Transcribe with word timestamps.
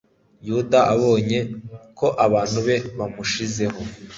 yuda 0.47 0.79
abonye 0.93 1.39
ko 1.97 2.07
abantu 2.25 2.57
be 2.67 2.75
bamushizeho 2.97 3.81